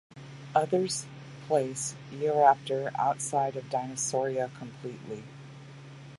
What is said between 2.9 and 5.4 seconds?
outside of Dinosauria completely.